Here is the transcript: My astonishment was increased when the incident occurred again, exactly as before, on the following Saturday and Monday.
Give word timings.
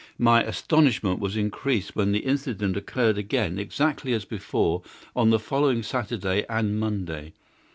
My 0.17 0.41
astonishment 0.43 1.19
was 1.19 1.37
increased 1.37 1.95
when 1.95 2.11
the 2.11 2.21
incident 2.25 2.75
occurred 2.75 3.19
again, 3.19 3.59
exactly 3.59 4.13
as 4.13 4.25
before, 4.25 4.81
on 5.15 5.29
the 5.29 5.37
following 5.37 5.83
Saturday 5.83 6.43
and 6.49 6.79
Monday. 6.79 7.33